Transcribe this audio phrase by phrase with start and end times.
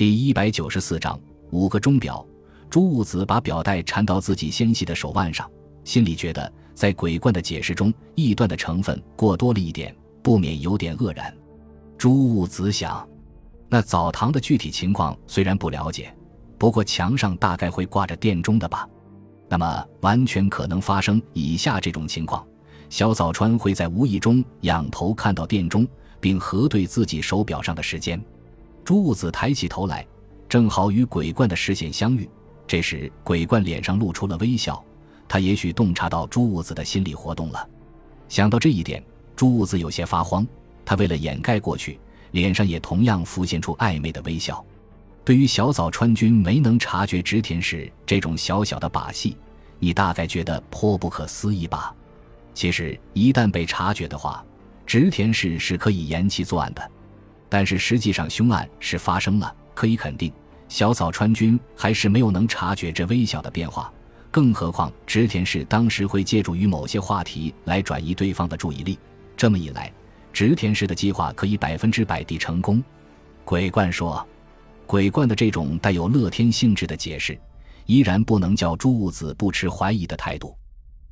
[0.00, 1.20] 第一百九十四章
[1.50, 2.26] 五个钟表。
[2.70, 5.46] 朱兀子把表带缠到自己纤细的手腕上，
[5.84, 11.36] 心里觉得在鬼怪的解释中，臆断的成分过多了一点，不免有点愕然。
[11.98, 13.06] 朱兀子想，
[13.68, 16.10] 那澡堂的具体情况虽然不了解，
[16.56, 18.88] 不过墙上大概会挂着电钟的吧？
[19.50, 22.42] 那么完全可能发生以下这种情况：
[22.88, 25.86] 小早川会在无意中仰头看到电钟，
[26.20, 28.18] 并核对自己手表上的时间。
[28.84, 30.06] 朱兀子抬起头来，
[30.48, 32.28] 正好与鬼怪的视线相遇。
[32.66, 34.82] 这时，鬼怪脸上露出了微笑，
[35.28, 37.68] 他也许洞察到朱兀子的心理活动了。
[38.28, 39.02] 想到这一点，
[39.34, 40.46] 朱兀子有些发慌。
[40.84, 41.98] 他为了掩盖过去，
[42.32, 44.64] 脸上也同样浮现出暧昧的微笑。
[45.24, 49.36] 对于小早川君没能察觉织田氏这种小小的把戏，
[49.78, 51.94] 你大概觉得颇不可思议吧？
[52.54, 54.44] 其实，一旦被察觉的话，
[54.86, 56.90] 织田氏是可以延期作案的。
[57.50, 60.32] 但是实际上，凶案是发生了，可以肯定。
[60.68, 63.92] 小早川君还是没有能察觉这微小的变化，
[64.30, 68.96] 更何况织田氏当时会借助于某些话题来转移对方的注意力。
[69.36, 69.92] 这么一来，
[70.32, 72.80] 织田氏的计划可以百分之百地成功。
[73.44, 74.24] 鬼怪说
[74.86, 77.36] ：“鬼怪的这种带有乐天性质的解释，
[77.86, 80.56] 依然不能叫朱兀子不持怀疑的态度。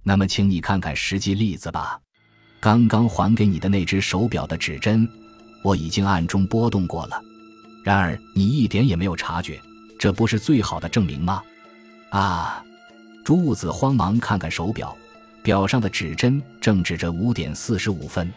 [0.05, 2.00] 那么，请你看看实际例子吧。
[2.61, 5.09] 刚刚还给你的那只手表的指针，
[5.62, 7.23] 我已经暗中波动过了。”
[7.84, 9.61] 然而你一点也没有察觉，
[9.98, 11.42] 这不是最好的证明吗？
[12.11, 12.62] 啊！
[13.25, 14.97] 朱兀子慌忙看看手表，
[15.42, 18.31] 表上的指针正指着五点四十五分。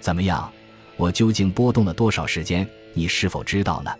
[0.00, 0.50] 怎么样？
[0.96, 2.68] 我究竟拨动了多少时间？
[2.94, 3.90] 你是否知道呢？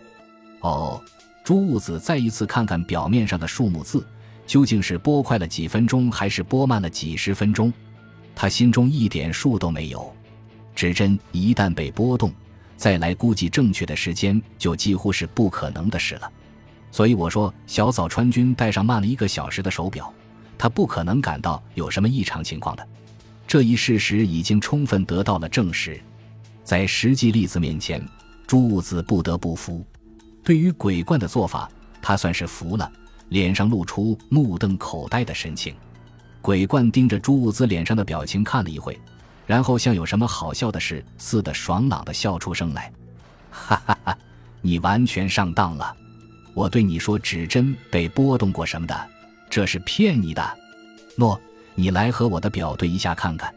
[0.59, 1.01] 哦，
[1.43, 4.05] 朱兀子再一次看看表面上的数目字，
[4.45, 7.73] 究竟是拨快了几分钟，还是拨慢了几十分钟？
[8.35, 10.13] 他心中一点数都没有。
[10.75, 12.31] 指针一旦被拨动，
[12.83, 16.29] 再来估计正确的时间，就几乎是不可能的事了。
[16.91, 20.13] 所以我说，小早川君戴上慢了一个小时的手表，
[20.57, 22.85] 他不可能感到有什么异常情况的。
[23.47, 25.97] 这一事实已经充分得到了证实。
[26.65, 28.05] 在实际例子面前，
[28.45, 29.81] 朱兀子不得不服。
[30.43, 32.91] 对于鬼怪的做法，他算是服了，
[33.29, 35.73] 脸上露出目瞪口呆的神情。
[36.41, 38.99] 鬼怪盯着朱兀子脸上的表情看了一会。
[39.45, 42.91] 然后像有什么好笑的事似的，爽朗的笑出声来，
[43.51, 44.17] 哈哈哈！
[44.61, 45.95] 你完全上当了。
[46.53, 49.09] 我对你说指针被拨动过什么的，
[49.49, 50.57] 这是骗你的。
[51.15, 51.39] 诺，
[51.75, 53.53] 你来和我的表对一下看看。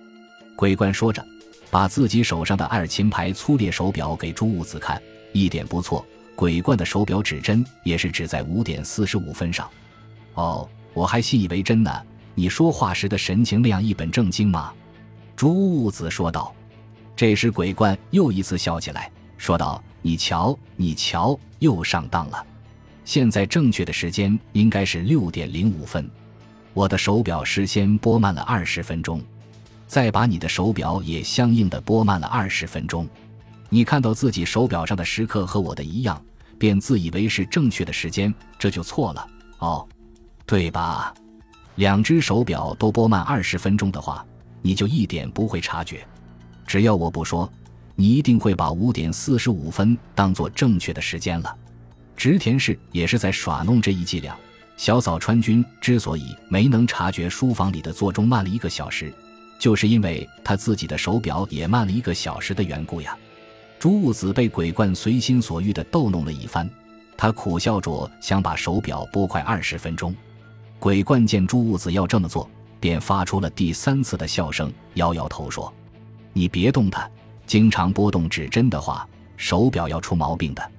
[0.56, 1.24] 鬼官说着，
[1.70, 5.00] 把自己手上的爱尔琴牌粗劣手表给朱五子看，
[5.32, 6.04] 一点不错。
[6.34, 9.70] 鬼官的手表指针也是指在五点四十五分上。
[10.34, 11.91] 哦，我还信以为真呢。
[12.34, 14.72] 你说话时的神情那样一本正经吗？
[15.36, 16.52] 朱兀子说道。
[17.14, 22.44] 这时，鬼怪又一次笑起来，说道：“你瞧，你瞧，又上当了。
[23.04, 26.10] 现在正确的时间应该是六点零五分。
[26.74, 29.22] 我的手表事先拨慢了二十分钟，
[29.86, 33.08] 再把你的手表也相应的拨慢了二十分钟。
[33.70, 36.22] 你看到自己手表上的时刻和我的一样，
[36.58, 39.26] 便自以为是正确的时间，这就错了
[39.60, 39.88] 哦，
[40.44, 41.14] 对吧？
[41.76, 44.22] 两只手表都拨慢二十分钟的话。”
[44.62, 46.06] 你就一点不会察觉，
[46.66, 47.50] 只要我不说，
[47.94, 51.56] 你一定会把五点四十五分当做正确的时间了。
[52.16, 54.36] 织田氏也是在耍弄这一伎俩。
[54.76, 59.12] 小早川君之所以没能察觉书房里的座钟慢了一个小时，
[59.58, 63.16] 就是因为他自己的手表也慢了一个小时的缘故呀。
[63.78, 66.68] 朱兀子被鬼怪随心所欲地逗弄了一番，
[67.16, 70.14] 他苦笑着想把手表拨快二十分钟。
[70.78, 72.50] 鬼怪见朱兀子要这么做。
[72.81, 75.72] 便发出了第三次的笑声，摇摇头说
[76.32, 77.09] ：“你别动它，
[77.47, 80.70] 经常拨动指针的话，手表要出毛病的。”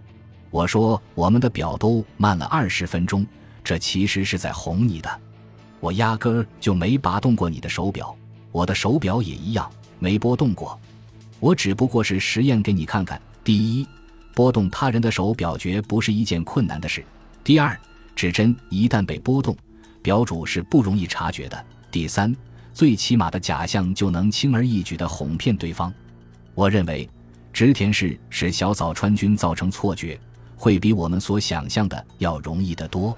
[0.49, 3.25] 我说：“我们的表都慢了二十分钟，
[3.63, 5.21] 这其实是在哄你的。
[5.79, 8.15] 我压根儿就没拔动过你的手表，
[8.51, 9.69] 我的手表也一样
[9.99, 10.79] 没拨动过。
[11.39, 13.21] 我只不过是实验给你看看。
[13.43, 13.87] 第一，
[14.33, 17.01] 拨动他人的手表绝不是一件困难的事；
[17.43, 17.77] 第二，
[18.15, 19.55] 指针一旦被拨动，
[20.01, 21.65] 表主是不容易察觉的。”
[21.97, 22.31] 第三，
[22.75, 25.91] 最起码的假象就能轻而易举地哄骗对方。
[26.53, 27.09] 我认为，
[27.51, 30.15] 织田氏使小早川军造成错觉，
[30.55, 33.17] 会比我们所想象的要容易得多。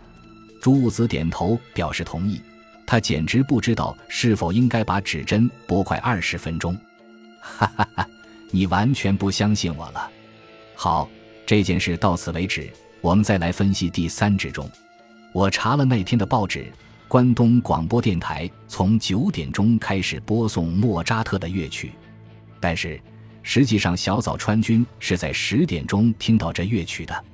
[0.61, 2.41] 朱务子点头表示同意。
[2.87, 6.73] 他简直不知道是否应该把指针拨快二十分钟。
[7.41, 8.07] 哈哈哈，
[8.49, 10.09] 你完全不相信我了。
[10.73, 11.09] 好，
[11.45, 12.71] 这件事到此为止。
[13.01, 14.71] 我们再来分析第三指钟。
[15.33, 16.71] 我查了那天的报纸。
[17.09, 21.91] 关东广播电台从九点钟开始播送莫扎特的乐曲，
[22.59, 23.01] 但是
[23.41, 27.25] 实际上小早川君是在十点钟听到这乐曲的。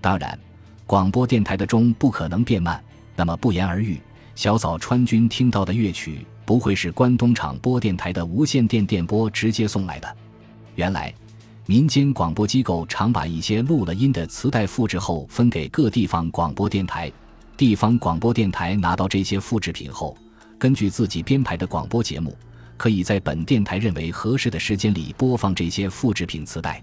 [0.00, 0.38] 当然，
[0.86, 2.80] 广播电台的钟不可能变慢，
[3.16, 4.00] 那么不言而喻，
[4.36, 10.16] 小早川君听到的乐曲不会是关东厂播电台的无线电电波直接送来的。
[10.76, 11.12] 原来，
[11.66, 17.10] 民间广播机构常把一些录了音的磁带复制后分给各地方广播电台，
[17.56, 20.14] 地方广播电台拿到这些复制品后，
[20.58, 22.36] 根据自己编排的广播节目，
[22.76, 26.82] 可以在本电台认为合适的时间里播放这些复制品磁带，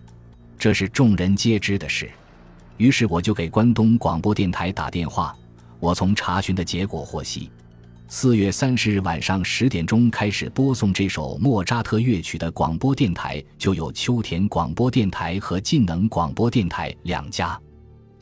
[0.58, 2.10] 这是众人皆知的事。
[2.78, 5.36] 于是我就给关东广播电台打电话。
[5.80, 7.52] 我从查询的结果获悉，
[8.08, 17.60] 四月三十日晚上十点钟开始播送这首莫扎特乐曲的广播电台就有秋田广播电台和晋能广播电台两家。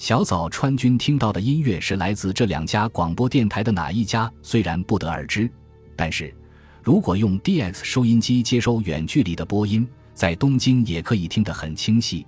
[0.02, 5.48] 小早川君听到的音乐是来自这两家广播电台的哪一家，虽然不得而知，
[5.96, 6.34] 但是
[6.82, 12.26] 如果用 DX 收音机接收远距离的播音，在东京也可以听得很清晰。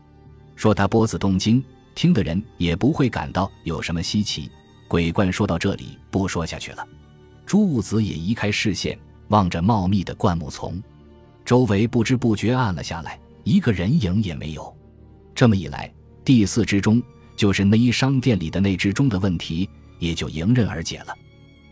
[0.56, 1.64] 说他播自东京。
[1.96, 4.52] 听的人也不会感到有什么稀奇。
[4.88, 6.88] 鬼怪说到这里，不说下去了。
[7.44, 8.96] 朱雾子也移开视线，
[9.30, 10.80] 望着茂密的灌木丛，
[11.44, 14.72] 周围不知不觉暗了下来，一个人影也没有。
[15.34, 15.92] 这么一来，
[16.24, 17.02] 第四只钟
[17.36, 19.70] 就是内衣商店里的那只钟的问题
[20.00, 21.14] 也就迎刃而解了。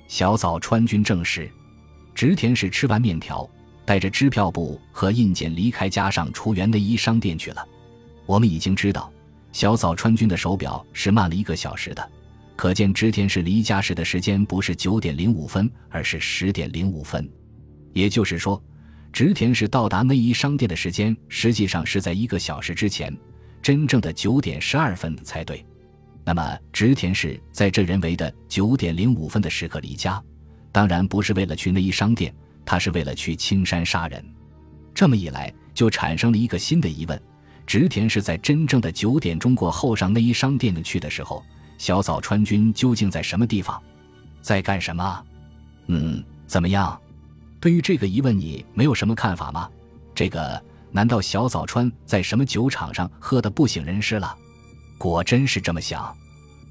[0.08, 1.50] 小早川君证实，
[2.14, 3.50] 植田氏吃完面条，
[3.86, 7.66] 带着支票簿和印件离开家上出园内衣商店去了。
[8.26, 9.12] 我们已经知道。
[9.54, 12.10] 小早川君的手表是慢了一个小时的，
[12.56, 17.30] 可见织田氏离家时的时间不是九点零五分，而是十点零五分。
[17.92, 18.64] 也就是说，
[19.12, 23.14] 直田氏到达内衣商店的时间实际上是在一个小时之前，
[23.62, 25.66] 真正的九点十二分才对。
[26.24, 30.22] 那么，植田氏在这人为的九点零五分的时刻离家，
[30.72, 34.24] 当然不是为了去内衣商店，他是为了去青山杀人。
[34.94, 37.22] 这么一来，就产生了一个新的疑问。
[37.66, 41.44] 植田是在真正的九点钟过后上内衣商店去的时候，
[41.78, 43.82] 小早川君究竟在什么地方，
[44.42, 45.26] 在干什么？
[45.88, 47.00] 嗯，怎么样？
[47.60, 49.70] 对于这个疑问，你没有什么看法吗？
[50.14, 54.36] 这个难道小早川在什么酒场上喝的不省人事了？
[54.98, 56.16] 果真是这么想？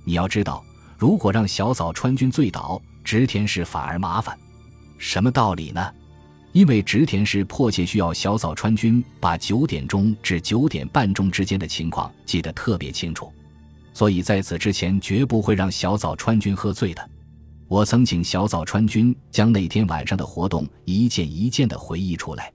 [0.05, 0.65] 你要知道，
[0.99, 4.39] 如果让小早川君醉倒，植田氏反而麻烦。
[4.99, 5.93] 什么道理呢？
[6.53, 13.33] 因为植田氏迫切需要小早川君把九点钟至九点半钟之间的情况记得特别清楚，
[13.95, 17.11] 所以在此之前绝不会让小早川君喝醉的。
[17.69, 22.53] 我曾请小早川君将那天晚上的活动一件一件的回忆出来。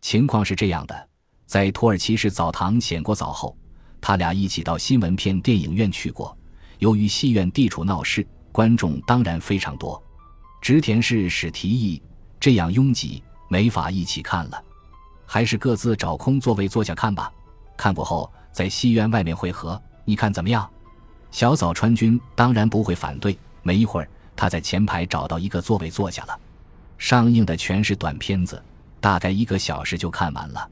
[0.00, 1.08] 情况是这样的：
[1.46, 3.56] 在土耳其市澡堂洗过澡后，
[4.00, 6.36] 他俩一起到新闻片电影院去过。
[6.78, 10.02] 由于戏院地处闹市，观众当然非常多。
[10.62, 12.02] 植田氏使提议，
[12.38, 13.22] 这样拥挤。
[13.52, 14.62] 没法一起看了，
[15.26, 17.32] 还是各自找空座位坐下看吧。
[17.76, 20.70] 看过后在戏院外面会合，你看怎么样？
[21.32, 23.36] 小早川君当然不会反对。
[23.62, 26.38] 没一会儿，他在前排找到一个座位坐下了。
[26.96, 28.62] 上映的全是短片子，
[29.00, 30.70] 大概一个小时就看完了。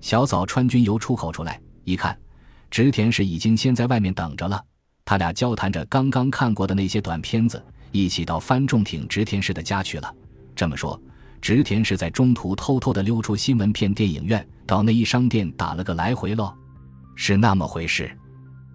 [0.00, 2.16] 小早川君由出口出来，一看，
[2.70, 4.62] 植田氏已经先在外面等着了。
[5.04, 10.14] 他俩交谈着刚刚看过的那些短片子，一起到翻重艇植田氏的家去了。
[10.54, 11.00] 这么说。
[11.40, 16.54] 植田氏在中途偷偷的溜出新闻片电影院，到内衣商店打了个来回喽，
[17.16, 18.16] 是那么回事。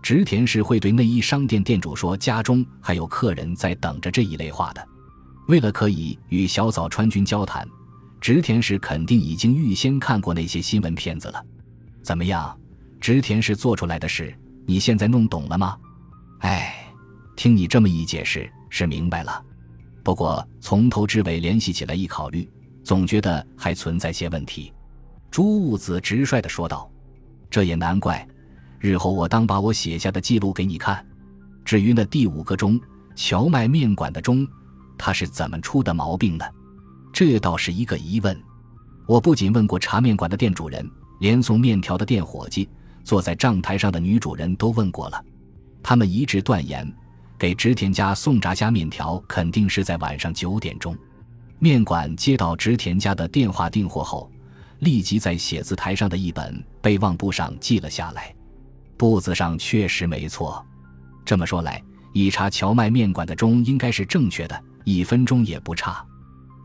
[0.04, 4.86] 直田氏会对内衣商店店主说家中还有客人在等着这一类话的。
[5.48, 7.66] 为了可以与小早川君交谈，
[8.20, 11.46] 植田氏肯定已经预先看过那些新闻片子了。
[12.04, 12.58] 怎么样，
[13.00, 14.34] 植田氏做出来的事，
[14.66, 15.78] 你现在弄懂了吗？
[16.40, 16.74] 哎，
[17.36, 19.44] 听你这么一解释，是明白了。
[20.04, 22.50] 不过从头至尾联系起来一考虑。
[22.84, 24.72] 总觉得还存在些问题，
[25.30, 26.90] 朱雾子直率地说道
[27.52, 28.26] ：“这也难怪，
[28.80, 31.06] 日后我当把我写下的记录给你看。
[31.66, 32.80] 至于那第五个钟，
[33.14, 34.48] 荞麦面馆的钟，
[34.98, 36.46] 它是怎么出的毛病呢？
[37.12, 38.40] 这倒是一个疑问。
[39.08, 42.70] 我不仅问过茶面馆的店主人，连送面条的店伙计，
[43.04, 45.24] 坐在账台上的女主人都问过了，
[45.82, 46.92] 他们一致断言，
[47.40, 50.96] 给植田家送炸虾面条肯定是在晚上九点钟。”
[51.60, 54.30] 面馆接到植田家的电话订货后，
[54.80, 58.32] 立即在写字台上的一本备忘簿上记了下来。
[58.96, 60.64] 簿子上确实没错。
[61.26, 61.82] 这么说来，
[62.14, 66.06] 一查荞麦面馆的钟应该是正确的，一分钟也不差。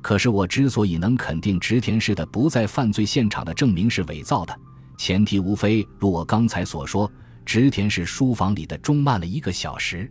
[0.03, 4.55] 可是我之所以能肯定植田氏的不在犯罪现场的证明是伪造的，
[4.99, 7.11] 前提无非如我刚才所说，
[7.47, 10.11] 植田氏书房里的钟慢了一个小时。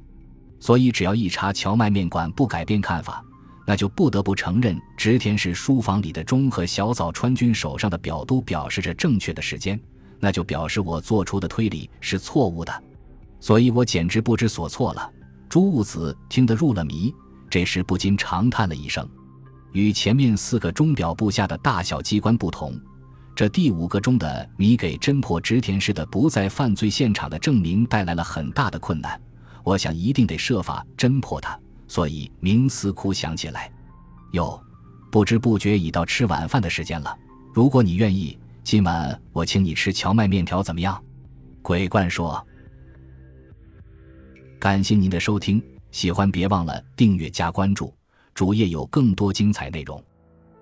[0.59, 3.23] 所以只要一查荞麦面馆，不改变看法。
[3.67, 9.79] 那就不得不承认，植田氏书房里的钟和小早川君手上的表都表示着正确的时间，
[10.19, 12.83] 那就表示我做出的推理是错误的，
[13.39, 15.09] 所以我简直不知所措了。
[15.47, 17.13] 朱务子听得入了迷，
[17.49, 19.07] 这时不禁长叹了一声。
[19.73, 22.79] 与前面四个钟表部下的大小机关不同，
[23.35, 29.19] 这第五个钟的谜给侦破植田氏的不在犯罪现场的证明带来了很大的困难。
[29.63, 33.71] 我想一定得设法侦破它，所以冥思苦想起来。
[34.31, 34.61] 哟，
[35.11, 37.15] 不知不觉已到吃晚饭的时间了。
[37.53, 41.01] 如果你愿意，今晚我请你吃荞麦面条，怎么样？
[41.61, 42.45] 鬼怪说。
[44.59, 45.61] 感谢您的收听，
[45.91, 47.93] 喜欢别忘了订阅加关注，
[48.33, 50.03] 主页有更多精彩内容。